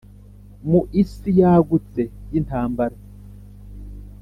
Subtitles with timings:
[0.69, 2.01] mu isi yagutse
[2.31, 2.97] y'intambara,